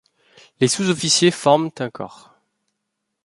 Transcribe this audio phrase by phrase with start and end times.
[0.59, 2.33] Les sous-officiers forment un corps.